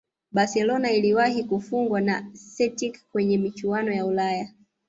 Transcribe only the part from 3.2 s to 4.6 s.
michuano ya ulaya